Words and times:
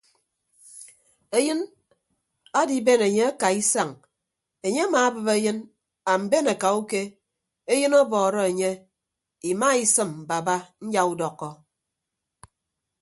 Eyịn 1.37 1.59
adiben 2.59 3.01
enye 3.07 3.23
akaa 3.31 3.53
isañ 3.61 3.89
enye 4.65 4.81
amaabịp 4.87 5.27
eyịn 5.35 5.57
amben 6.13 6.45
akauke 6.53 7.01
eyịn 7.73 7.93
ọbọọrọ 8.01 8.41
enye 8.51 8.69
imaisịm 9.51 10.09
baba 10.29 10.55
nyaudọkkọ. 10.91 11.49